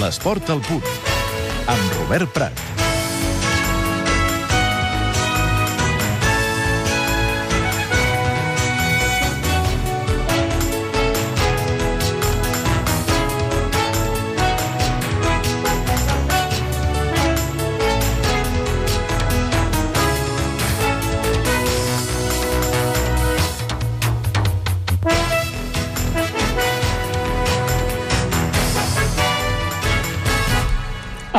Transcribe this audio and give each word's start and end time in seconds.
L'esport 0.00 0.48
al 0.48 0.62
punt. 0.64 0.86
Amb 1.68 1.96
Robert 1.98 2.32
Prat. 2.32 2.69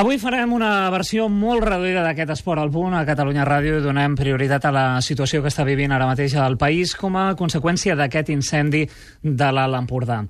Avui 0.01 0.17
farem 0.17 0.49
una 0.55 0.89
versió 0.89 1.27
molt 1.29 1.61
reduïda 1.61 2.01
d'aquest 2.01 2.31
esport 2.33 2.57
al 2.57 2.71
punt 2.73 2.95
a 2.97 3.03
Catalunya 3.05 3.43
Ràdio 3.45 3.75
i 3.77 3.83
donem 3.83 4.15
prioritat 4.17 4.63
a 4.65 4.71
la 4.73 4.85
situació 5.05 5.43
que 5.43 5.51
està 5.51 5.61
vivint 5.67 5.93
ara 5.93 6.07
mateix 6.09 6.33
el 6.41 6.57
país 6.57 6.95
com 6.97 7.19
a 7.21 7.35
conseqüència 7.37 7.93
d'aquest 7.99 8.31
incendi 8.33 8.81
de 9.21 9.51
l'Alt 9.53 9.77
Empordà. 9.77 10.23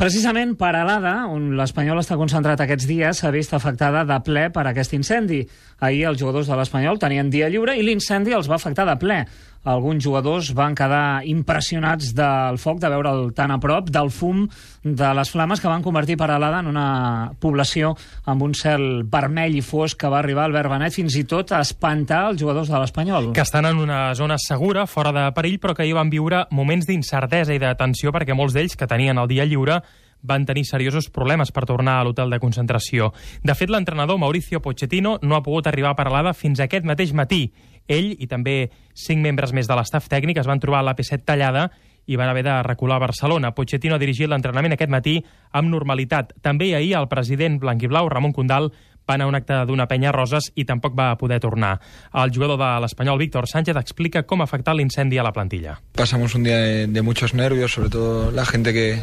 Precisament 0.00 0.54
Paralada, 0.56 1.26
on 1.28 1.50
l'Espanyol 1.58 1.98
està 2.00 2.16
concentrat 2.16 2.62
aquests 2.64 2.86
dies, 2.88 3.18
s'ha 3.20 3.28
vist 3.34 3.52
afectada 3.52 4.00
de 4.08 4.16
ple 4.24 4.46
per 4.48 4.64
aquest 4.70 4.94
incendi. 4.96 5.42
Ahir 5.84 6.06
els 6.08 6.22
jugadors 6.22 6.48
de 6.48 6.56
l'Espanyol 6.56 6.96
tenien 7.02 7.28
dia 7.28 7.50
lliure 7.52 7.76
i 7.76 7.84
l'incendi 7.84 8.32
els 8.32 8.48
va 8.48 8.56
afectar 8.56 8.88
de 8.88 8.96
ple. 8.96 9.20
Alguns 9.68 10.00
jugadors 10.00 10.54
van 10.56 10.72
quedar 10.72 11.20
impressionats 11.28 12.14
del 12.16 12.56
foc, 12.56 12.78
de 12.80 12.88
veure'l 12.88 13.34
tan 13.36 13.52
a 13.52 13.58
prop, 13.60 13.90
del 13.92 14.08
fum 14.08 14.46
de 14.80 15.10
les 15.12 15.28
flames 15.28 15.60
que 15.60 15.68
van 15.68 15.84
convertir 15.84 16.16
Paralada 16.16 16.62
en 16.64 16.70
una 16.70 17.32
població 17.36 17.92
amb 18.24 18.46
un 18.46 18.54
cel 18.56 19.02
vermell 19.04 19.58
i 19.58 19.60
fosc 19.60 20.00
que 20.00 20.08
va 20.08 20.22
arribar 20.22 20.46
al 20.48 20.56
Benet 20.56 20.96
fins 20.96 21.18
i 21.20 21.26
tot 21.28 21.52
a 21.52 21.60
espantar 21.60 22.30
els 22.30 22.40
jugadors 22.40 22.72
de 22.72 22.80
l'Espanyol. 22.80 23.34
Que 23.36 23.44
estan 23.44 23.68
en 23.68 23.84
una 23.84 24.14
zona 24.14 24.38
segura, 24.40 24.86
fora 24.86 25.12
de 25.12 25.28
perill, 25.36 25.60
però 25.60 25.76
que 25.76 25.84
hi 25.84 25.92
van 25.92 26.08
viure 26.08 26.46
moments 26.50 26.88
d'incertesa 26.88 27.52
i 27.52 27.60
de 27.60 27.74
tensió 27.76 28.16
perquè 28.16 28.32
molts 28.32 28.56
d'ells 28.56 28.80
que 28.80 28.88
tenien 28.88 29.20
el 29.20 29.28
dia 29.28 29.44
lliure 29.44 29.82
van 30.22 30.46
tenir 30.46 30.64
seriosos 30.64 31.10
problemes 31.10 31.52
per 31.52 31.66
tornar 31.66 31.98
a 32.00 32.04
l'hotel 32.04 32.30
de 32.30 32.40
concentració. 32.40 33.12
De 33.42 33.54
fet, 33.54 33.70
l'entrenador 33.70 34.18
Mauricio 34.18 34.60
Pochettino 34.60 35.18
no 35.22 35.36
ha 35.36 35.42
pogut 35.42 35.66
arribar 35.66 35.94
a 35.94 35.98
Paralada 35.98 36.34
fins 36.34 36.60
aquest 36.60 36.84
mateix 36.84 37.12
matí. 37.12 37.52
Ell 37.88 38.14
i 38.18 38.28
també 38.30 38.70
cinc 38.94 39.22
membres 39.24 39.54
més 39.56 39.68
de 39.68 39.76
l'estaf 39.76 40.08
tècnic 40.08 40.38
es 40.38 40.46
van 40.46 40.60
trobar 40.62 40.84
l'AP7 40.86 41.24
tallada 41.26 41.70
i 42.06 42.16
van 42.16 42.28
haver 42.28 42.42
de 42.44 42.62
recular 42.62 42.96
a 42.96 43.06
Barcelona. 43.06 43.52
Pochettino 43.54 43.94
ha 43.94 44.02
dirigit 44.02 44.28
l'entrenament 44.30 44.74
aquest 44.74 44.90
matí 44.90 45.18
amb 45.52 45.70
normalitat. 45.70 46.32
També 46.42 46.72
ahir 46.74 46.96
el 46.98 47.08
president 47.08 47.60
blanquiblau, 47.62 48.08
Ramon 48.08 48.32
Condal, 48.34 48.70
va 49.08 49.14
anar 49.14 49.26
a 49.26 49.28
un 49.28 49.34
acte 49.38 49.56
d'una 49.66 49.86
penya 49.90 50.12
Roses 50.14 50.50
i 50.54 50.64
tampoc 50.64 50.94
va 50.98 51.16
poder 51.18 51.40
tornar. 51.40 51.78
El 52.14 52.32
jugador 52.34 52.58
de 52.60 52.70
l'Espanyol, 52.84 53.18
Víctor 53.18 53.48
Sánchez, 53.48 53.76
explica 53.76 54.22
com 54.22 54.40
ha 54.40 54.46
afectat 54.46 54.76
l'incendi 54.76 55.18
a 55.18 55.26
la 55.26 55.32
plantilla. 55.32 55.80
Pasamos 55.96 56.34
un 56.34 56.44
día 56.44 56.58
de, 56.58 56.86
de 56.86 57.02
muchos 57.02 57.34
nervios, 57.34 57.72
sobre 57.72 57.90
todo 57.90 58.30
la 58.30 58.44
gente 58.44 58.72
que, 58.72 59.02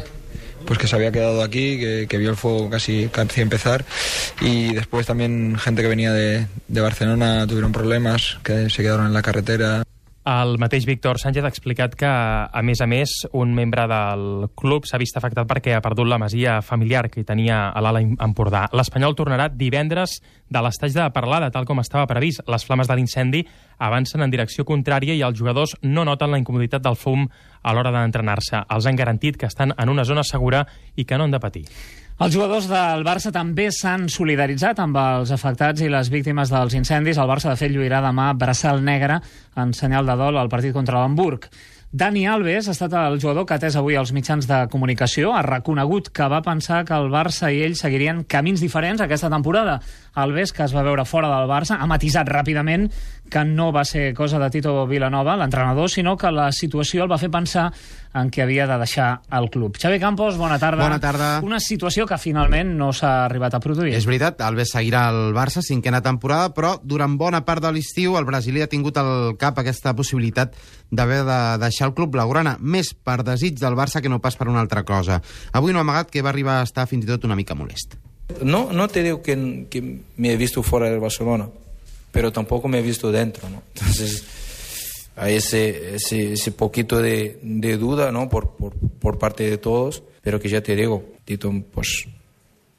pues 0.68 0.78
que 0.78 0.86
se 0.86 0.96
había 0.96 1.10
quedado 1.10 1.42
aquí, 1.42 1.78
que, 2.06 2.18
vio 2.18 2.28
el 2.28 2.36
fuego 2.36 2.68
casi, 2.68 3.08
casi 3.08 3.40
empezar 3.40 3.86
y 4.42 4.74
después 4.74 5.06
también 5.06 5.56
gente 5.58 5.80
que 5.80 5.88
venía 5.88 6.12
de, 6.12 6.46
de 6.68 6.80
Barcelona 6.82 7.46
tuvieron 7.46 7.72
problemas, 7.72 8.38
que 8.44 8.68
se 8.68 8.82
quedaron 8.82 9.06
en 9.06 9.14
la 9.14 9.22
carretera. 9.22 9.82
El 10.28 10.58
mateix 10.60 10.84
Víctor 10.84 11.16
Sánchez 11.16 11.46
ha 11.46 11.48
explicat 11.48 11.94
que, 11.96 12.08
a 12.08 12.60
més 12.60 12.82
a 12.84 12.86
més, 12.90 13.12
un 13.32 13.54
membre 13.56 13.86
del 13.88 14.24
club 14.60 14.84
s'ha 14.84 14.98
vist 15.00 15.16
afectat 15.16 15.48
perquè 15.48 15.72
ha 15.72 15.80
perdut 15.80 16.10
la 16.10 16.18
masia 16.20 16.58
familiar 16.60 17.06
que 17.08 17.22
hi 17.22 17.24
tenia 17.24 17.70
a 17.70 17.80
l'Ala 17.80 18.02
Empordà. 18.04 18.66
L'Espanyol 18.76 19.16
tornarà 19.16 19.46
divendres 19.48 20.18
de 20.52 20.60
l'estatge 20.60 20.98
de 20.98 21.06
Parlada, 21.16 21.48
tal 21.54 21.64
com 21.64 21.80
estava 21.80 22.04
previst. 22.10 22.42
Les 22.44 22.66
flames 22.68 22.90
de 22.90 22.98
l'incendi 22.98 23.40
avancen 23.78 24.20
en 24.20 24.34
direcció 24.34 24.66
contrària 24.68 25.16
i 25.16 25.24
els 25.24 25.38
jugadors 25.38 25.78
no 25.86 26.04
noten 26.04 26.34
la 26.34 26.42
incomoditat 26.42 26.84
del 26.84 26.98
fum 27.00 27.24
a 27.24 27.72
l'hora 27.72 27.94
d'entrenar-se. 27.94 28.66
Els 28.68 28.90
han 28.90 29.00
garantit 29.00 29.40
que 29.40 29.48
estan 29.48 29.72
en 29.78 29.88
una 29.88 30.04
zona 30.04 30.26
segura 30.28 30.66
i 30.94 31.08
que 31.08 31.16
no 31.16 31.24
han 31.24 31.32
de 31.32 31.40
patir. 31.40 31.64
Els 32.18 32.34
jugadors 32.34 32.64
del 32.66 33.04
Barça 33.06 33.30
també 33.30 33.68
s'han 33.70 34.08
solidaritzat 34.10 34.80
amb 34.82 34.96
els 34.98 35.30
afectats 35.30 35.84
i 35.86 35.90
les 35.92 36.08
víctimes 36.10 36.50
dels 36.50 36.74
incendis. 36.74 37.14
El 37.14 37.28
Barça, 37.30 37.52
de 37.52 37.60
fet, 37.60 37.70
lluirà 37.70 38.00
demà 38.02 38.32
braçal 38.34 38.82
negre 38.82 39.20
en 39.54 39.70
senyal 39.70 40.10
de 40.10 40.16
dol 40.18 40.40
al 40.40 40.50
partit 40.50 40.74
contra 40.74 40.98
l'Hamburg. 40.98 41.46
Dani 41.88 42.26
Alves 42.26 42.66
ha 42.66 42.74
estat 42.74 42.92
el 42.98 43.20
jugador 43.22 43.46
que 43.46 43.54
ha 43.54 43.60
atès 43.62 43.78
avui 43.78 43.94
els 43.96 44.10
mitjans 44.12 44.50
de 44.50 44.58
comunicació, 44.68 45.30
ha 45.32 45.44
reconegut 45.46 46.10
que 46.10 46.26
va 46.28 46.42
pensar 46.42 46.82
que 46.84 46.98
el 46.98 47.06
Barça 47.14 47.52
i 47.54 47.62
ell 47.64 47.78
seguirien 47.78 48.24
camins 48.26 48.60
diferents 48.60 49.00
aquesta 49.00 49.30
temporada. 49.30 49.78
Alves, 50.18 50.52
que 50.52 50.64
es 50.66 50.74
va 50.74 50.84
veure 50.86 51.04
fora 51.08 51.30
del 51.30 51.48
Barça, 51.50 51.78
ha 51.78 51.86
matisat 51.90 52.28
ràpidament 52.28 52.88
que 53.28 53.44
no 53.44 53.70
va 53.72 53.84
ser 53.84 54.14
cosa 54.16 54.38
de 54.40 54.48
Tito 54.50 54.72
Vilanova, 54.88 55.36
l'entrenador, 55.36 55.90
sinó 55.92 56.16
que 56.16 56.30
la 56.32 56.50
situació 56.52 57.04
el 57.04 57.12
va 57.12 57.20
fer 57.20 57.30
pensar 57.30 57.68
en 58.18 58.30
què 58.32 58.42
havia 58.42 58.66
de 58.66 58.78
deixar 58.80 59.08
el 59.36 59.50
club. 59.52 59.76
Xavi 59.78 60.00
Campos, 60.00 60.38
bona 60.40 60.58
tarda. 60.58 60.82
Bona 60.82 61.00
tarda. 61.00 61.28
Una 61.44 61.60
situació 61.60 62.06
que 62.08 62.18
finalment 62.18 62.72
no 62.78 62.90
s'ha 62.96 63.12
arribat 63.26 63.54
a 63.54 63.60
produir. 63.60 63.92
És 63.98 64.08
veritat, 64.08 64.40
Alves 64.44 64.72
seguirà 64.74 65.06
al 65.12 65.36
Barça, 65.36 65.62
cinquena 65.62 66.00
temporada, 66.04 66.50
però 66.56 66.74
durant 66.82 67.18
bona 67.20 67.44
part 67.44 67.62
de 67.64 67.72
l'estiu 67.76 68.16
el 68.18 68.28
brasiler 68.28 68.64
ha 68.64 68.72
tingut 68.72 68.98
al 68.98 69.36
cap 69.38 69.60
aquesta 69.60 69.94
possibilitat 69.98 70.56
d'haver 70.90 71.22
de 71.28 71.40
deixar 71.60 71.90
el 71.90 71.94
club 71.94 72.16
blaugrana, 72.16 72.56
més 72.60 72.94
per 72.94 73.20
desig 73.26 73.60
del 73.60 73.76
Barça 73.78 74.02
que 74.02 74.08
no 74.08 74.22
pas 74.24 74.40
per 74.40 74.48
una 74.48 74.64
altra 74.64 74.84
cosa. 74.88 75.20
Avui 75.52 75.76
no 75.76 75.82
ha 75.82 75.86
amagat 75.86 76.10
que 76.10 76.24
va 76.24 76.32
arribar 76.32 76.62
a 76.62 76.68
estar 76.68 76.88
fins 76.88 77.04
i 77.04 77.12
tot 77.12 77.28
una 77.28 77.36
mica 77.36 77.58
molest. 77.58 77.98
No, 78.42 78.72
no 78.72 78.88
te 78.88 79.02
digo 79.02 79.22
que, 79.22 79.36
me 79.36 80.32
he 80.32 80.36
visto 80.36 80.62
fuera 80.62 80.90
del 80.90 81.00
Barcelona, 81.00 81.48
pero 82.12 82.32
tampoco 82.32 82.68
me 82.68 82.78
he 82.78 82.82
visto 82.82 83.10
dentro. 83.10 83.48
Entonces, 83.74 84.24
hay 85.16 85.36
ese, 85.36 86.52
poquito 86.52 87.00
de, 87.00 87.38
de 87.42 87.76
duda, 87.76 88.12
¿no? 88.12 88.28
Por, 88.28 89.18
parte 89.18 89.48
de 89.48 89.58
todos, 89.58 90.02
pero 90.22 90.40
que 90.40 90.48
ya 90.48 90.62
te 90.62 90.76
digo, 90.76 91.04
Tito, 91.24 91.52
pues, 91.72 92.06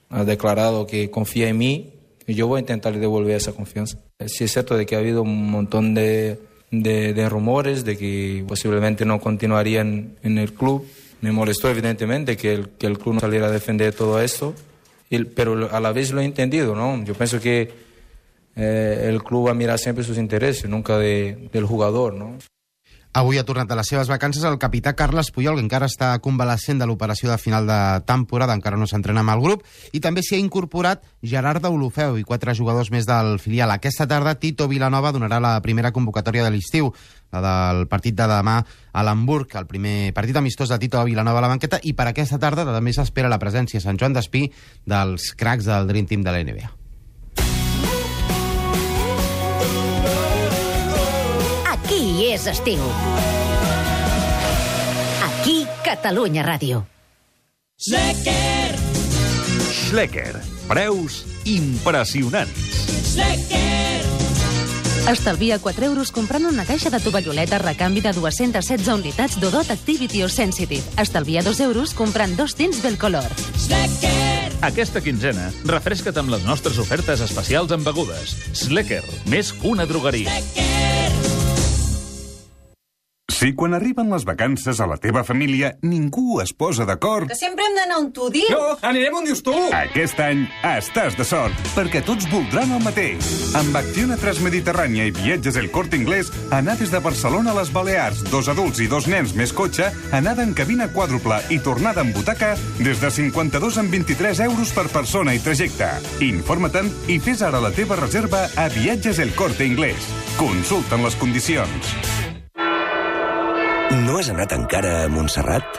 ha 0.09 0.23
declarado 0.23 0.87
que 0.87 1.09
confía 1.09 1.49
en 1.49 1.57
mí 1.57 1.93
y 2.27 2.35
yo 2.35 2.47
voy 2.47 2.57
a 2.57 2.61
intentar 2.61 2.97
devolver 2.97 3.35
esa 3.35 3.51
confianza. 3.51 3.97
Sí 4.27 4.43
es 4.45 4.53
cierto 4.53 4.77
de 4.77 4.85
que 4.85 4.95
ha 4.95 4.99
habido 4.99 5.23
un 5.23 5.49
montón 5.49 5.93
de, 5.93 6.39
de, 6.71 7.13
de 7.13 7.29
rumores 7.29 7.83
de 7.83 7.97
que 7.97 8.43
posiblemente 8.47 9.03
no 9.05 9.19
continuarían 9.19 10.16
en 10.23 10.37
el 10.37 10.53
club. 10.53 10.87
Me 11.21 11.31
molestó 11.31 11.69
evidentemente 11.69 12.37
que 12.37 12.53
el, 12.53 12.69
que 12.69 12.87
el 12.87 12.97
club 12.97 13.16
no 13.16 13.19
saliera 13.19 13.47
a 13.47 13.51
defender 13.51 13.93
todo 13.93 14.21
esto, 14.21 14.53
pero 15.36 15.70
a 15.72 15.80
la 15.80 15.92
vez 15.92 16.12
lo 16.12 16.22
he 16.22 16.25
entendido, 16.25 16.75
¿no? 16.75 17.03
Yo 17.03 17.14
pienso 17.14 17.40
que 17.40 17.72
eh, 18.56 19.06
el 19.08 19.24
club 19.24 19.47
va 19.47 19.52
a 19.52 19.56
mirar 19.56 19.80
sempre 19.80 20.03
sus 20.03 20.18
interessos, 20.18 20.70
nunca 20.70 20.97
de, 20.97 21.50
del 21.52 21.66
jugador, 21.66 22.14
no? 22.14 22.38
Avui 23.12 23.40
ha 23.40 23.44
tornat 23.44 23.72
a 23.72 23.75
les 23.75 23.88
seves 23.90 24.08
vacances 24.08 24.44
el 24.46 24.59
capità 24.62 24.92
Carles 24.94 25.31
Puyol, 25.34 25.56
que 25.58 25.64
encara 25.66 25.88
està 25.90 26.12
convalescent 26.22 26.78
de 26.78 26.86
l'operació 26.86 27.31
de 27.31 27.40
final 27.42 27.66
de 27.66 27.78
temporada, 28.06 28.53
encara 28.53 28.78
no 28.78 28.86
s'entrena 28.86 29.24
amb 29.24 29.34
el 29.34 29.42
grup, 29.42 29.64
i 29.97 30.00
també 30.00 30.22
s'hi 30.22 30.38
ha 30.38 30.42
incorporat 30.44 31.02
Gerard 31.25 31.64
Deulofeu 31.66 32.20
i 32.20 32.24
quatre 32.24 32.53
jugadors 32.53 32.92
més 32.94 33.09
del 33.09 33.40
filial. 33.42 33.74
Aquesta 33.74 34.06
tarda 34.06 34.38
Tito 34.38 34.68
Vilanova 34.70 35.09
donarà 35.12 35.42
la 35.42 35.56
primera 35.66 35.90
convocatòria 35.92 36.46
de 36.46 36.53
l'estiu, 36.53 36.94
la 37.34 37.42
del 37.42 37.88
partit 37.90 38.14
de 38.14 38.30
demà 38.30 38.59
a 38.62 39.06
l'Hamburg, 39.06 39.58
el 39.58 39.66
primer 39.66 40.14
partit 40.14 40.38
amistós 40.38 40.70
de 40.70 40.78
Tito 40.78 41.02
Vilanova 41.03 41.41
a 41.41 41.47
la 41.47 41.53
banqueta, 41.56 41.81
i 41.81 41.96
per 41.97 42.12
aquesta 42.12 42.38
tarda 42.38 42.68
també 42.70 42.94
s'espera 42.94 43.31
la 43.31 43.41
presència 43.41 43.81
a 43.81 43.88
Sant 43.90 43.97
Joan 43.97 44.14
d'Espí 44.14 44.52
dels 44.86 45.34
cracs 45.34 45.66
del 45.66 45.90
Dream 45.90 46.06
Team 46.06 46.22
de 46.22 46.36
la 46.36 46.44
NBA. 46.46 46.78
És 52.19 52.44
estiu. 52.52 52.84
Aquí, 55.24 55.63
Catalunya 55.85 56.44
Ràdio. 56.44 56.81
Schlecker. 57.79 58.76
Schlecker. 59.72 60.41
Preus 60.67 61.23
impressionants. 61.47 62.84
Schlecker. 63.14 64.03
Estalvia 65.08 65.61
4 65.64 65.85
euros 65.88 66.11
comprant 66.11 66.43
una 66.46 66.67
caixa 66.67 66.91
de 66.91 66.99
tovalloleta 66.99 67.55
a 67.55 67.64
recanvi 67.64 68.03
de 68.03 68.11
216 68.11 68.91
unitats 68.91 69.40
d'Odot 69.40 69.72
Activity 69.72 70.22
o 70.28 70.29
Sensitive. 70.29 70.84
Estalvia 70.99 71.41
2 71.41 71.64
euros 71.72 71.96
comprant 71.96 72.35
dos 72.35 72.53
tins 72.59 72.84
del 72.84 72.99
color. 72.99 73.32
Schlecker. 73.55 74.52
Aquesta 74.67 74.99
quinzena, 74.99 75.53
refresca't 75.64 76.20
amb 76.20 76.35
les 76.35 76.43
nostres 76.43 76.84
ofertes 76.84 77.23
especials 77.23 77.72
en 77.72 77.88
begudes. 77.88 78.35
Schlecker, 78.52 79.05
més 79.32 79.53
que 79.55 79.72
una 79.72 79.88
drogueria. 79.88 80.35
Schlecker. 80.35 80.68
Si 83.40 83.53
quan 83.56 83.72
arriben 83.72 84.09
les 84.12 84.26
vacances 84.28 84.82
a 84.84 84.86
la 84.90 84.97
teva 85.00 85.22
família 85.24 85.70
ningú 85.80 86.41
es 86.44 86.52
posa 86.52 86.84
d'acord... 86.84 87.30
Que 87.32 87.38
sempre 87.40 87.64
hem 87.70 87.78
d'anar 87.78 88.02
on 88.02 88.09
tu 88.12 88.28
dius. 88.34 88.52
No, 88.52 88.74
anirem 88.84 89.16
on 89.16 89.30
dius 89.30 89.40
tu! 89.47 89.53
Aquest 89.78 90.20
any 90.20 90.41
estàs 90.68 91.16
de 91.16 91.24
sort, 91.24 91.56
perquè 91.72 92.02
tots 92.03 92.28
voldran 92.34 92.74
el 92.76 92.84
mateix. 92.84 93.30
Amb 93.56 93.80
Acciona 93.80 94.20
Transmediterrània 94.20 95.08
i 95.08 95.16
Viatges 95.16 95.56
El 95.56 95.72
Corte 95.72 95.96
Inglés, 95.96 96.34
anar 96.52 96.76
des 96.84 96.91
de 96.91 97.00
Barcelona 97.00 97.56
a 97.56 97.62
les 97.62 97.72
Balears, 97.72 98.26
dos 98.28 98.52
adults 98.52 98.84
i 98.84 98.91
dos 98.91 99.08
nens 99.08 99.32
més 99.40 99.56
cotxe, 99.56 99.88
anada 100.12 100.44
en 100.44 100.52
cabina 100.52 100.91
quàdrupla 100.91 101.40
i 101.47 101.64
tornada 101.64 102.03
en 102.03 102.12
butaca, 102.12 102.58
des 102.84 103.00
de 103.00 103.16
52 103.24 103.80
en 103.80 103.96
23 103.96 104.44
euros 104.50 104.76
per 104.76 104.90
persona 104.91 105.32
i 105.32 105.40
trajecte. 105.40 105.94
Informa-te'n 106.28 106.91
i 107.08 107.22
fes 107.24 107.47
ara 107.47 107.64
la 107.64 107.72
teva 107.72 108.03
reserva 108.03 108.50
a 108.59 108.68
Viatges 108.76 109.24
El 109.24 109.32
Corte 109.40 109.64
Inglés. 109.64 110.12
Consulta'n 110.36 111.08
les 111.08 111.16
condicions. 111.24 112.18
No 114.09 114.16
has 114.17 114.32
anat 114.34 114.50
encara 114.56 115.03
a 115.03 115.09
Montserrat? 115.14 115.76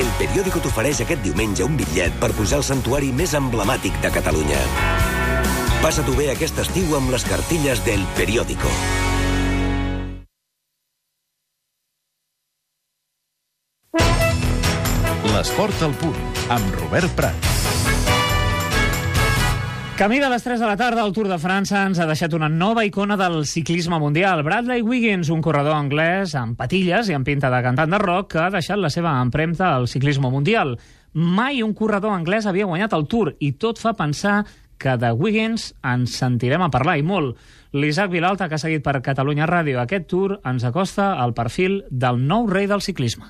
El 0.00 0.06
periòdico 0.16 0.62
t'ofereix 0.64 1.02
aquest 1.04 1.20
diumenge 1.20 1.66
un 1.66 1.74
bitllet 1.76 2.14
per 2.22 2.30
pujar 2.38 2.56
al 2.56 2.64
santuari 2.64 3.10
més 3.12 3.34
emblemàtic 3.36 3.98
de 4.00 4.08
Catalunya. 4.14 4.62
Passa-t'ho 5.82 6.14
bé 6.16 6.30
aquest 6.32 6.62
estiu 6.64 6.96
amb 6.96 7.12
les 7.12 7.26
cartilles 7.28 7.84
del 7.84 8.00
periòdico. 8.16 8.72
L'esport 15.34 15.84
al 15.84 15.92
punt, 16.00 16.16
amb 16.48 16.80
Robert 16.80 17.12
Prat. 17.20 17.50
Camí 20.00 20.18
de 20.18 20.30
les 20.30 20.42
3 20.42 20.58
de 20.58 20.64
la 20.64 20.78
tarda, 20.80 21.02
el 21.04 21.12
Tour 21.12 21.26
de 21.28 21.36
França 21.36 21.82
ens 21.84 21.98
ha 22.00 22.06
deixat 22.08 22.32
una 22.32 22.46
nova 22.48 22.86
icona 22.88 23.18
del 23.20 23.42
ciclisme 23.44 23.98
mundial. 24.00 24.40
Bradley 24.40 24.80
Wiggins, 24.80 25.28
un 25.28 25.42
corredor 25.44 25.74
anglès 25.76 26.32
amb 26.40 26.56
patilles 26.56 27.10
i 27.10 27.16
amb 27.18 27.26
pinta 27.28 27.50
de 27.52 27.58
cantant 27.60 27.92
de 27.92 27.98
rock, 28.00 28.30
que 28.32 28.38
ha 28.40 28.46
deixat 28.54 28.80
la 28.80 28.88
seva 28.88 29.12
empremta 29.20 29.74
al 29.74 29.90
ciclisme 29.92 30.30
mundial. 30.32 30.78
Mai 31.12 31.60
un 31.60 31.74
corredor 31.76 32.14
anglès 32.16 32.48
havia 32.48 32.70
guanyat 32.70 32.96
el 32.96 33.04
Tour 33.12 33.34
i 33.44 33.50
tot 33.60 33.76
fa 33.76 33.92
pensar 33.98 34.38
que 34.80 34.94
de 34.96 35.10
Wiggins 35.12 35.74
ens 35.84 36.16
sentirem 36.16 36.64
a 36.64 36.70
parlar 36.72 36.96
i 36.96 37.04
molt. 37.04 37.36
L'Isaac 37.76 38.08
Vilalta, 38.08 38.48
que 38.48 38.56
ha 38.56 38.64
seguit 38.64 38.80
per 38.80 39.02
Catalunya 39.04 39.50
Ràdio 39.52 39.82
aquest 39.84 40.08
Tour, 40.08 40.38
ens 40.48 40.64
acosta 40.64 41.12
al 41.20 41.36
perfil 41.36 41.82
del 41.90 42.24
nou 42.24 42.48
rei 42.48 42.72
del 42.72 42.80
ciclisme. 42.80 43.28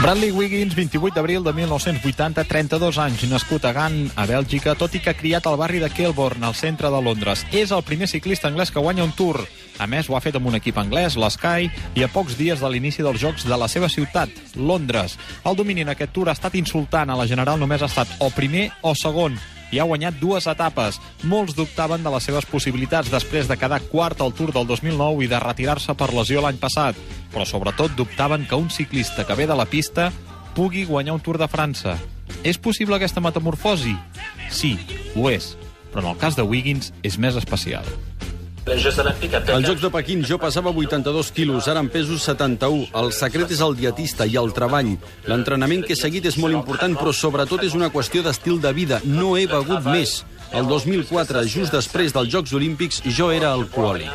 Bradley 0.00 0.30
Wiggins, 0.32 0.74
28 0.74 1.12
d'abril 1.12 1.44
de 1.44 1.52
1980, 1.52 2.44
32 2.48 2.96
anys, 2.96 3.26
nascut 3.28 3.66
a 3.68 3.72
Gant, 3.76 4.06
a 4.16 4.24
Bèlgica, 4.24 4.72
tot 4.72 4.94
i 4.96 5.00
que 5.04 5.12
ha 5.12 5.18
criat 5.18 5.44
al 5.44 5.58
barri 5.60 5.76
de 5.82 5.90
Kilburn, 5.92 6.40
al 6.40 6.56
centre 6.56 6.88
de 6.88 7.02
Londres. 7.04 7.42
És 7.52 7.68
el 7.68 7.84
primer 7.84 8.08
ciclista 8.08 8.48
anglès 8.48 8.72
que 8.72 8.80
guanya 8.80 9.04
un 9.04 9.12
Tour. 9.12 9.42
A 9.76 9.84
més, 9.84 10.08
ho 10.08 10.16
ha 10.16 10.22
fet 10.24 10.40
amb 10.40 10.48
un 10.48 10.56
equip 10.56 10.80
anglès, 10.80 11.20
l'Sky, 11.20 11.68
i 12.00 12.06
a 12.06 12.08
pocs 12.08 12.40
dies 12.40 12.64
de 12.64 12.72
l'inici 12.72 13.04
dels 13.04 13.20
Jocs 13.20 13.44
de 13.44 13.60
la 13.60 13.68
seva 13.68 13.92
ciutat, 13.92 14.32
Londres. 14.56 15.18
El 15.44 15.60
domini 15.60 15.84
en 15.84 15.92
aquest 15.92 16.16
Tour 16.16 16.32
ha 16.32 16.38
estat 16.38 16.56
insultant. 16.56 17.12
A 17.12 17.20
la 17.20 17.28
general 17.28 17.60
només 17.60 17.84
ha 17.84 17.92
estat 17.92 18.16
o 18.24 18.32
primer 18.32 18.70
o 18.80 18.96
segon 18.96 19.36
i 19.70 19.78
ha 19.78 19.86
guanyat 19.88 20.18
dues 20.20 20.46
etapes. 20.50 21.00
Molts 21.22 21.56
dubtaven 21.58 22.02
de 22.04 22.12
les 22.14 22.26
seves 22.26 22.46
possibilitats 22.50 23.10
després 23.12 23.48
de 23.48 23.56
quedar 23.58 23.80
quart 23.90 24.20
al 24.20 24.34
Tour 24.36 24.52
del 24.56 24.66
2009 24.68 25.24
i 25.24 25.30
de 25.30 25.40
retirar-se 25.42 25.94
per 25.94 26.12
lesió 26.14 26.42
l'any 26.44 26.60
passat. 26.60 26.98
Però 27.30 27.46
sobretot 27.46 27.96
dubtaven 27.96 28.46
que 28.50 28.58
un 28.58 28.70
ciclista 28.70 29.26
que 29.26 29.38
ve 29.38 29.46
de 29.46 29.56
la 29.56 29.68
pista 29.70 30.10
pugui 30.54 30.84
guanyar 30.84 31.14
un 31.18 31.24
Tour 31.24 31.38
de 31.38 31.48
França. 31.48 31.96
És 32.44 32.58
possible 32.58 32.96
aquesta 32.96 33.22
metamorfosi? 33.22 33.96
Sí, 34.50 34.76
ho 35.14 35.30
és. 35.30 35.54
Però 35.90 36.04
en 36.04 36.12
el 36.14 36.22
cas 36.22 36.38
de 36.38 36.46
Wiggins 36.46 36.92
és 37.02 37.18
més 37.18 37.36
especial. 37.36 37.86
Als 39.54 39.66
Jocs 39.66 39.82
de 39.82 39.90
Pequín 39.90 40.24
jo 40.26 40.38
pesava 40.38 40.70
82 40.70 41.30
quilos, 41.32 41.68
ara 41.68 41.80
em 41.80 41.88
peso 41.88 42.18
71. 42.18 42.88
El 43.00 43.12
secret 43.16 43.50
és 43.50 43.62
el 43.64 43.76
dietista 43.78 44.26
i 44.28 44.36
el 44.40 44.52
treball. 44.56 44.96
L'entrenament 45.30 45.86
que 45.86 45.96
he 45.96 46.00
seguit 46.00 46.26
és 46.28 46.36
molt 46.40 46.54
important, 46.54 46.96
però 46.98 47.14
sobretot 47.16 47.64
és 47.64 47.74
una 47.78 47.90
qüestió 47.90 48.22
d'estil 48.26 48.60
de 48.60 48.72
vida. 48.76 49.00
No 49.04 49.36
he 49.38 49.46
begut 49.50 49.88
més. 49.88 50.20
El 50.52 50.66
2004, 50.66 51.44
just 51.46 51.72
després 51.72 52.12
dels 52.12 52.28
Jocs 52.32 52.52
Olímpics, 52.58 53.02
jo 53.06 53.30
era 53.30 53.52
alcohòlic. 53.54 54.10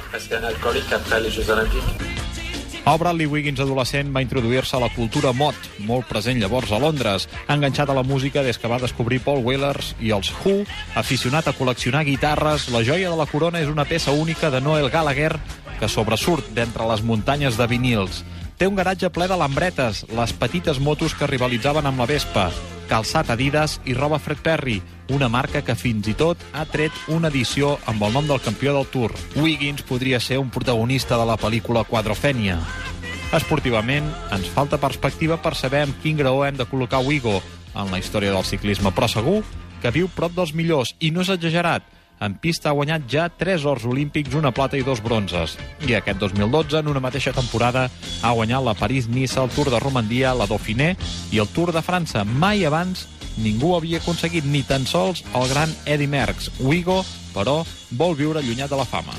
El 2.85 2.99
Bradley 3.01 3.25
Wiggins 3.25 3.57
adolescent 3.63 4.11
va 4.13 4.21
introduir-se 4.21 4.75
a 4.77 4.79
la 4.83 4.91
cultura 4.93 5.31
mod, 5.33 5.57
molt 5.87 6.05
present 6.05 6.37
llavors 6.37 6.69
a 6.69 6.77
Londres, 6.77 7.23
enganxat 7.49 7.89
a 7.89 7.95
la 7.97 8.03
música 8.05 8.43
des 8.45 8.59
que 8.61 8.69
va 8.69 8.77
descobrir 8.77 9.23
Paul 9.25 9.41
Wellers 9.41 9.95
i 9.97 10.13
els 10.13 10.29
Who, 10.43 10.59
aficionat 10.93 11.49
a 11.49 11.55
col·leccionar 11.57 12.03
guitarres, 12.05 12.67
la 12.69 12.83
joia 12.85 13.09
de 13.09 13.17
la 13.17 13.25
corona 13.25 13.63
és 13.63 13.73
una 13.73 13.87
peça 13.89 14.13
única 14.13 14.53
de 14.53 14.61
Noel 14.61 14.91
Gallagher 14.93 15.33
que 15.79 15.89
sobresurt 15.89 16.53
d'entre 16.53 16.85
les 16.91 17.01
muntanyes 17.01 17.57
de 17.57 17.65
vinils. 17.73 18.21
Té 18.61 18.69
un 18.69 18.77
garatge 18.77 19.09
ple 19.09 19.25
de 19.33 19.41
lambretes, 19.41 20.05
les 20.13 20.37
petites 20.37 20.77
motos 20.77 21.17
que 21.17 21.33
rivalitzaven 21.33 21.89
amb 21.89 22.05
la 22.05 22.11
Vespa, 22.13 22.51
calçat 22.89 23.29
Adidas 23.33 23.79
i 23.85 23.93
roba 23.97 24.19
Fred 24.19 24.39
Perry, 24.45 24.79
una 25.13 25.29
marca 25.29 25.61
que 25.65 25.75
fins 25.77 26.07
i 26.09 26.15
tot 26.17 26.41
ha 26.53 26.65
tret 26.69 26.93
una 27.13 27.29
edició 27.33 27.75
amb 27.89 28.03
el 28.07 28.13
nom 28.15 28.29
del 28.29 28.41
campió 28.41 28.73
del 28.75 28.87
Tour. 28.93 29.13
Wiggins 29.35 29.83
podria 29.85 30.19
ser 30.19 30.39
un 30.41 30.49
protagonista 30.49 31.17
de 31.17 31.25
la 31.29 31.37
pel·lícula 31.41 31.85
Quadrofènia. 31.89 32.59
Esportivament, 33.35 34.07
ens 34.31 34.47
falta 34.53 34.79
perspectiva 34.81 35.37
per 35.41 35.55
saber 35.57 35.83
amb 35.85 36.01
quin 36.01 36.17
graó 36.17 36.45
hem 36.45 36.57
de 36.57 36.67
col·locar 36.69 37.03
Wigo 37.05 37.41
en 37.75 37.91
la 37.91 37.99
història 37.99 38.31
del 38.31 38.47
ciclisme, 38.47 38.93
però 38.95 39.09
segur 39.11 39.41
que 39.81 39.91
viu 39.91 40.07
prop 40.09 40.33
dels 40.33 40.55
millors, 40.55 40.95
i 40.99 41.11
no 41.11 41.21
és 41.25 41.29
exagerat. 41.33 41.83
En 42.23 42.37
pista 42.39 42.69
ha 42.69 42.75
guanyat 42.77 43.09
ja 43.11 43.25
3 43.29 43.65
ors 43.67 43.83
olímpics, 43.85 44.35
una 44.35 44.53
plata 44.55 44.77
i 44.79 44.85
dos 44.87 45.01
bronzes. 45.03 45.57
I 45.87 45.97
aquest 45.97 46.21
2012, 46.21 46.79
en 46.79 46.87
una 46.87 47.03
mateixa 47.03 47.33
temporada, 47.35 47.89
ha 48.21 48.31
guanyat 48.31 48.63
la 48.63 48.75
París-Niça, 48.77 49.43
el 49.43 49.51
Tour 49.51 49.69
de 49.73 49.81
Romandia, 49.83 50.33
la 50.33 50.47
Dauphiné 50.47 50.95
i 51.31 51.43
el 51.43 51.51
Tour 51.51 51.73
de 51.75 51.83
França. 51.83 52.23
Mai 52.23 52.65
abans 52.65 53.07
ningú 53.37 53.73
havia 53.75 53.99
aconseguit 53.99 54.47
ni 54.47 54.63
tan 54.63 54.87
sols 54.87 55.25
el 55.35 55.49
gran 55.51 55.71
Eddy 55.85 56.07
Merckx. 56.07 56.53
Wigo, 56.63 57.03
però, 57.35 57.59
vol 57.95 58.15
viure 58.17 58.39
allunyat 58.39 58.71
de 58.71 58.79
la 58.79 58.85
fama. 58.87 59.13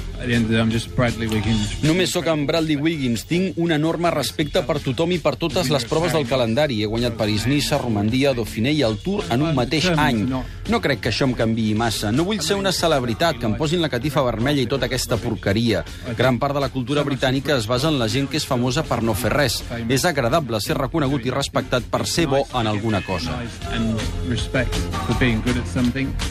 Només 1.85 2.11
sóc 2.13 2.27
en 2.33 2.47
Bradley 2.49 2.77
Wiggins. 2.81 3.27
Tinc 3.29 3.59
un 3.63 3.73
enorme 3.77 4.11
respecte 4.15 4.63
per 4.67 4.79
tothom 4.83 5.13
i 5.13 5.21
per 5.23 5.37
totes 5.37 5.69
les 5.73 5.85
proves 5.89 6.17
del 6.17 6.27
calendari. 6.29 6.81
He 6.83 6.89
guanyat 6.91 7.17
París-Niça, 7.21 7.79
Romandia, 7.83 8.33
Dauphiné 8.37 8.73
i 8.73 8.83
el 8.87 8.99
Tour 9.05 9.25
en 9.31 9.45
un 9.45 9.55
mateix 9.57 9.91
any. 9.93 10.25
No 10.73 10.81
crec 10.83 11.05
que 11.05 11.13
això 11.13 11.29
em 11.29 11.35
canviï 11.39 11.77
massa. 11.79 12.11
No 12.13 12.25
vull 12.27 12.41
ser 12.43 12.57
una 12.59 12.73
celebritat, 12.73 13.39
que 13.39 13.47
em 13.47 13.55
posin 13.59 13.83
la 13.85 13.91
catifa 13.93 14.25
vermella 14.27 14.63
i 14.65 14.67
tota 14.67 14.89
aquesta 14.89 15.17
porqueria. 15.21 15.85
Gran 16.19 16.41
part 16.43 16.57
de 16.57 16.65
la 16.65 16.71
cultura 16.75 17.05
britànica 17.07 17.55
es 17.57 17.69
basa 17.69 17.93
en 17.93 18.01
la 18.01 18.09
gent 18.09 18.29
que 18.33 18.41
és 18.41 18.47
famosa 18.49 18.83
per 18.83 19.03
no 19.03 19.15
fer 19.15 19.31
res. 19.35 19.61
És 19.89 20.05
agradable 20.09 20.61
ser 20.65 20.79
reconegut 20.79 21.27
i 21.27 21.35
respectat 21.35 21.87
per 21.91 22.07
ser 22.07 22.27
bo 22.27 22.43
en 22.55 22.67
alguna 22.67 23.03
cosa. 23.07 23.37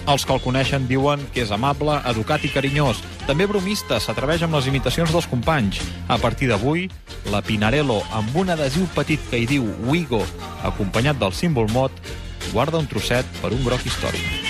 Els 0.07 0.25
que 0.25 0.33
el 0.33 0.41
coneixen 0.43 0.87
diuen 0.87 1.23
que 1.33 1.43
és 1.45 1.51
amable, 1.51 1.74
educat 2.09 2.43
i 2.45 2.51
carinyós. 2.53 3.01
També 3.27 3.47
bromista, 3.47 3.99
s'atreveix 3.99 4.43
amb 4.43 4.55
les 4.55 4.67
imitacions 4.67 5.11
dels 5.11 5.27
companys. 5.27 5.81
A 6.07 6.17
partir 6.17 6.49
d'avui, 6.49 6.89
la 7.31 7.41
Pinarello, 7.41 8.01
amb 8.13 8.35
un 8.35 8.49
adhesiu 8.49 8.87
petit 8.95 9.19
que 9.29 9.37
hi 9.41 9.45
diu 9.45 9.67
Wigo, 9.89 10.23
acompanyat 10.63 11.19
del 11.19 11.33
símbol 11.33 11.71
mot, 11.73 11.91
guarda 12.53 12.77
un 12.77 12.87
trosset 12.87 13.25
per 13.41 13.53
un 13.53 13.63
groc 13.65 13.85
històric. 13.85 14.44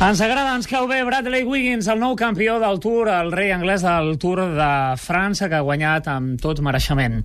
Ens 0.00 0.16
agrada, 0.24 0.54
ens 0.56 0.64
cau 0.64 0.86
bé 0.88 1.02
Bradley 1.04 1.42
Wiggins, 1.44 1.84
el 1.92 1.98
nou 2.00 2.14
campió 2.16 2.54
del 2.62 2.78
Tour, 2.80 3.10
el 3.12 3.28
rei 3.34 3.50
anglès 3.52 3.82
del 3.84 4.14
Tour 4.16 4.40
de 4.56 4.68
França, 4.96 5.50
que 5.52 5.58
ha 5.58 5.66
guanyat 5.66 6.08
amb 6.08 6.40
tot 6.40 6.62
mereixement. 6.64 7.18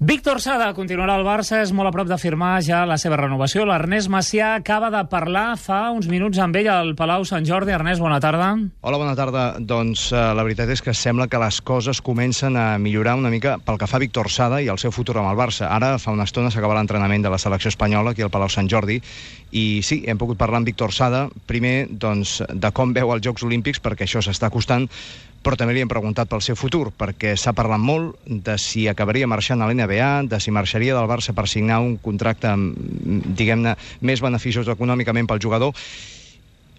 Víctor 0.00 0.38
Sada 0.40 0.70
continuarà 0.72 1.12
al 1.18 1.26
Barça, 1.26 1.58
és 1.60 1.74
molt 1.76 1.90
a 1.90 1.92
prop 1.92 2.08
de 2.08 2.16
firmar 2.16 2.62
ja 2.64 2.78
la 2.88 2.96
seva 2.96 3.18
renovació. 3.20 3.66
L'Ernest 3.68 4.08
Macià 4.08 4.54
acaba 4.56 4.88
de 4.88 5.02
parlar 5.12 5.58
fa 5.60 5.90
uns 5.92 6.06
minuts 6.08 6.40
amb 6.40 6.56
ell 6.56 6.70
al 6.72 6.94
Palau 6.96 7.26
Sant 7.28 7.44
Jordi. 7.44 7.74
Ernest, 7.76 8.00
bona 8.00 8.16
tarda. 8.16 8.46
Hola, 8.80 8.96
bona 8.96 9.12
tarda. 9.12 9.42
Doncs 9.60 10.06
uh, 10.14 10.30
la 10.32 10.46
veritat 10.46 10.72
és 10.72 10.80
que 10.80 10.94
sembla 10.96 11.28
que 11.28 11.42
les 11.42 11.60
coses 11.60 12.00
comencen 12.00 12.56
a 12.56 12.78
millorar 12.80 13.18
una 13.20 13.28
mica 13.28 13.58
pel 13.60 13.76
que 13.76 13.90
fa 13.90 14.00
a 14.00 14.00
Víctor 14.00 14.32
Sada 14.32 14.62
i 14.64 14.72
el 14.72 14.80
seu 14.80 14.88
futur 14.88 15.18
amb 15.20 15.34
el 15.34 15.36
Barça. 15.36 15.68
Ara, 15.68 15.98
fa 16.00 16.16
una 16.16 16.24
estona, 16.24 16.48
s'acaba 16.48 16.80
l'entrenament 16.80 17.28
de 17.28 17.36
la 17.36 17.42
selecció 17.44 17.68
espanyola 17.68 18.16
aquí 18.16 18.24
al 18.24 18.32
Palau 18.32 18.48
Sant 18.48 18.72
Jordi 18.72 19.02
i 19.52 19.82
sí, 19.84 20.00
hem 20.08 20.16
pogut 20.16 20.40
parlar 20.40 20.62
amb 20.62 20.72
Víctor 20.72 20.96
Sada, 20.96 21.26
primer 21.44 21.90
doncs, 21.90 22.38
de 22.48 22.72
com 22.72 22.96
veu 22.96 23.12
els 23.12 23.20
Jocs 23.26 23.44
Olímpics, 23.44 23.84
perquè 23.84 24.08
això 24.08 24.24
s'està 24.24 24.48
acostant, 24.48 24.88
però 25.42 25.56
també 25.56 25.74
li 25.74 25.80
hem 25.80 25.88
preguntat 25.88 26.28
pel 26.28 26.42
seu 26.44 26.56
futur, 26.58 26.90
perquè 26.92 27.32
s'ha 27.38 27.54
parlat 27.56 27.80
molt 27.80 28.16
de 28.28 28.56
si 28.60 28.86
acabaria 28.88 29.28
marxant 29.30 29.62
a 29.62 29.68
l'NBA, 29.70 30.10
de 30.28 30.40
si 30.40 30.52
marxaria 30.52 30.94
del 30.96 31.08
Barça 31.08 31.32
per 31.36 31.48
signar 31.48 31.80
un 31.80 31.96
contracte, 31.96 32.52
diguem-ne, 33.36 33.76
més 34.04 34.20
beneficiós 34.20 34.68
econòmicament 34.68 35.28
pel 35.30 35.40
jugador, 35.40 35.72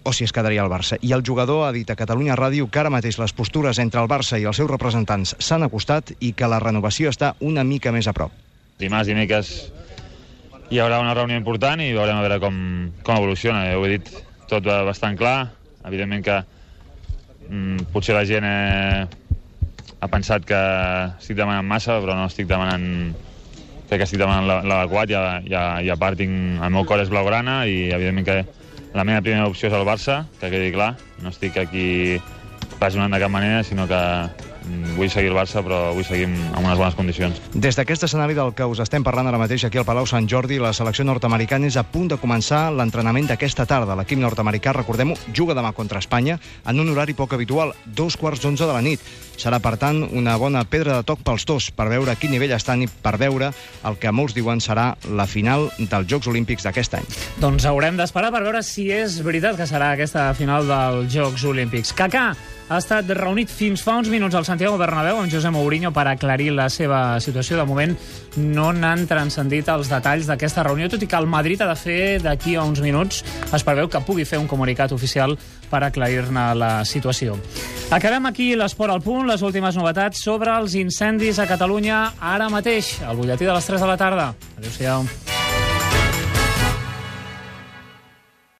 o 0.03 0.13
si 0.13 0.23
es 0.25 0.33
quedaria 0.33 0.61
al 0.63 0.69
Barça. 0.69 0.97
I 1.01 1.13
el 1.13 1.25
jugador 1.25 1.67
ha 1.67 1.73
dit 1.73 1.89
a 1.89 1.97
Catalunya 1.97 2.37
Ràdio 2.37 2.69
que 2.69 2.81
ara 2.81 2.93
mateix 2.93 3.19
les 3.21 3.33
postures 3.33 3.77
entre 3.81 4.01
el 4.01 4.09
Barça 4.09 4.39
i 4.41 4.47
els 4.49 4.57
seus 4.57 4.69
representants 4.69 5.35
s'han 5.39 5.65
acostat 5.65 6.13
i 6.19 6.33
que 6.33 6.49
la 6.49 6.61
renovació 6.61 7.09
està 7.09 7.35
una 7.39 7.63
mica 7.63 7.93
més 7.93 8.09
a 8.09 8.13
prop. 8.17 8.33
Dimarts, 8.81 9.09
dimecres 9.09 9.51
hi 10.71 10.79
haurà 10.79 11.01
una 11.03 11.13
reunió 11.13 11.37
important 11.37 11.81
i 11.83 11.91
veurem 11.93 12.17
a 12.17 12.23
veure 12.23 12.39
com, 12.39 12.55
com 13.03 13.17
evoluciona. 13.19 13.65
Ja 13.67 13.77
ho 13.77 13.85
he 13.85 13.97
dit 13.97 14.09
tot 14.49 14.65
bastant 14.65 15.17
clar. 15.19 15.51
Evidentment 15.85 16.23
que 16.25 16.37
mm, 17.51 17.91
potser 17.93 18.15
la 18.17 18.23
gent 18.25 18.47
eh, 18.47 19.03
ha 20.01 20.09
pensat 20.09 20.47
que 20.47 20.61
estic 21.19 21.37
demanant 21.37 21.67
massa, 21.67 21.99
però 22.01 22.15
no 22.17 22.25
estic 22.31 22.49
demanant 22.49 22.87
crec 23.91 23.99
que 23.99 24.07
estic 24.07 24.21
demanant 24.21 24.65
l'adequat 24.65 25.11
i, 25.11 25.15
a, 25.19 25.23
i, 25.43 25.53
i 25.85 25.91
a 25.91 25.97
part 25.99 26.17
tinc, 26.17 26.33
el 26.63 26.73
meu 26.73 26.87
cor 26.87 27.03
és 27.03 27.11
blaugrana 27.11 27.65
i 27.67 27.91
evidentment 27.91 28.27
que 28.29 28.39
la 28.95 29.03
meva 29.07 29.23
primera 29.23 29.47
opció 29.47 29.69
és 29.69 29.75
el 29.75 29.87
Barça, 29.87 30.21
que 30.39 30.49
quedi 30.51 30.71
clar. 30.75 30.93
No 31.23 31.31
estic 31.31 31.59
aquí 31.59 32.19
pressionant 32.79 33.13
de 33.13 33.19
cap 33.21 33.31
manera, 33.31 33.61
sinó 33.67 33.87
que 33.87 33.99
vull 34.97 35.09
seguir 35.09 35.31
el 35.31 35.37
Barça, 35.37 35.63
però 35.65 35.91
vull 35.95 36.05
seguir 36.05 36.27
en 36.29 36.35
unes 36.59 36.77
bones 36.77 36.95
condicions. 36.97 37.41
Des 37.53 37.77
d'aquest 37.77 38.05
escenari 38.07 38.35
del 38.37 38.53
que 38.57 38.67
us 38.67 38.81
estem 38.83 39.03
parlant 39.03 39.27
ara 39.29 39.39
mateix 39.41 39.65
aquí 39.65 39.79
al 39.81 39.87
Palau 39.87 40.07
Sant 40.09 40.27
Jordi, 40.29 40.59
la 40.61 40.73
selecció 40.73 41.05
nord-americana 41.07 41.67
és 41.67 41.77
a 41.79 41.85
punt 41.87 42.11
de 42.11 42.19
començar 42.21 42.67
l'entrenament 42.75 43.29
d'aquesta 43.31 43.65
tarda. 43.65 43.95
L'equip 43.99 44.19
nord-americà, 44.21 44.75
recordem-ho, 44.77 45.17
juga 45.33 45.55
demà 45.57 45.73
contra 45.77 45.99
Espanya 45.99 46.39
en 46.65 46.79
un 46.79 46.91
horari 46.93 47.15
poc 47.17 47.33
habitual, 47.33 47.73
dos 47.85 48.17
quarts 48.17 48.41
d'onze 48.43 48.67
de 48.67 48.73
la 48.73 48.85
nit. 48.85 49.03
Serà, 49.41 49.57
per 49.63 49.77
tant, 49.81 50.03
una 50.13 50.35
bona 50.37 50.63
pedra 50.69 50.99
de 50.99 51.07
toc 51.07 51.23
pels 51.25 51.47
dos 51.49 51.71
per 51.73 51.87
veure 51.89 52.13
a 52.13 52.17
quin 52.19 52.33
nivell 52.35 52.53
estan 52.53 52.83
i 52.85 52.87
per 52.87 53.17
veure 53.17 53.51
el 53.87 53.97
que 53.97 54.13
molts 54.13 54.35
diuen 54.37 54.61
serà 54.61 54.91
la 55.09 55.25
final 55.25 55.69
dels 55.79 56.07
Jocs 56.11 56.29
Olímpics 56.29 56.67
d'aquest 56.67 56.99
any. 56.99 57.07
Doncs 57.41 57.65
haurem 57.65 57.97
d'esperar 57.97 58.31
per 58.33 58.43
veure 58.45 58.61
si 58.65 58.91
és 58.93 59.17
veritat 59.25 59.57
que 59.57 59.69
serà 59.69 59.93
aquesta 59.95 60.29
final 60.37 60.69
dels 60.69 61.13
Jocs 61.13 61.47
Olímpics. 61.49 61.95
Kaká 61.97 62.31
ha 62.71 62.77
estat 62.79 63.09
reunit 63.17 63.51
fins 63.51 63.81
fa 63.83 63.97
uns 63.99 64.07
minuts 64.07 64.35
al 64.37 64.45
Santiago 64.47 64.77
Bernabéu 64.79 65.17
amb 65.19 65.31
José 65.31 65.49
Mourinho 65.51 65.91
per 65.91 66.05
aclarir 66.07 66.53
la 66.55 66.69
seva 66.71 67.19
situació. 67.19 67.57
De 67.59 67.65
moment 67.67 67.97
no 68.39 68.69
n'han 68.71 69.03
transcendit 69.09 69.67
els 69.73 69.91
detalls 69.91 70.29
d'aquesta 70.29 70.63
reunió, 70.63 70.87
tot 70.87 71.03
i 71.03 71.09
que 71.11 71.19
el 71.19 71.27
Madrid 71.27 71.59
ha 71.61 71.67
de 71.67 71.75
fer 71.75 72.03
d'aquí 72.23 72.55
a 72.55 72.63
uns 72.63 72.79
minuts. 72.79 73.25
Es 73.51 73.67
preveu 73.67 73.91
que 73.91 74.03
pugui 74.07 74.23
fer 74.23 74.39
un 74.39 74.47
comunicat 74.47 74.95
oficial 74.95 75.35
per 75.71 75.83
aclarir-ne 75.83 76.45
la 76.55 76.71
situació. 76.87 77.35
Acabem 77.91 78.31
aquí 78.31 78.53
l'Esport 78.55 78.95
al 78.95 79.03
punt, 79.03 79.27
les 79.27 79.43
últimes 79.43 79.75
novetats 79.75 80.23
sobre 80.23 80.55
els 80.55 80.77
incendis 80.79 81.43
a 81.43 81.49
Catalunya 81.51 82.05
ara 82.21 82.47
mateix, 82.53 83.01
al 83.03 83.19
butlletí 83.19 83.51
de 83.51 83.59
les 83.59 83.67
3 83.67 83.83
de 83.83 83.91
la 83.91 83.99
tarda. 83.99 84.31
Adéu-siau. 84.61 85.30